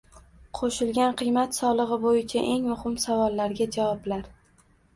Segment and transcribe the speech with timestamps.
[0.59, 4.29] Qo'shilgan qiymat solig'i bo'yicha eng muhim savollarga javoblar